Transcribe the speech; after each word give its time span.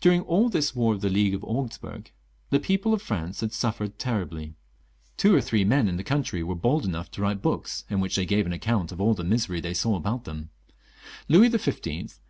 During 0.00 0.22
all 0.22 0.48
this 0.48 0.74
war 0.74 0.94
of 0.94 1.02
the 1.02 1.10
League 1.10 1.34
of 1.34 1.44
Augsburg 1.44 2.10
the 2.48 2.58
people 2.58 2.94
of 2.94 3.02
France 3.02 3.42
had 3.42 3.52
suffered 3.52 3.98
terribly. 3.98 4.54
Two 5.18 5.34
or 5.34 5.42
three 5.42 5.62
men 5.62 5.88
in 5.88 5.98
the 5.98 6.02
country 6.04 6.42
were 6.42 6.54
bold 6.54 6.86
enough 6.86 7.10
to 7.10 7.20
write 7.20 7.42
books, 7.42 7.84
in 7.90 8.00
which 8.00 8.16
they 8.16 8.24
gave 8.24 8.46
an 8.46 8.54
account 8.54 8.92
of 8.92 9.00
aU 9.02 9.12
the 9.12 9.24
misery 9.24 9.60
they 9.60 9.74
saw 9.74 9.94
about 9.94 10.24
2 10.24 10.30
A 10.30 10.34
354 10.34 10.36
LOUIS 10.38 10.48
XIV, 10.48 11.24
[CH. 11.26 11.28
them. 11.28 11.36
Louis 11.36 11.48
XIV. 11.50 12.18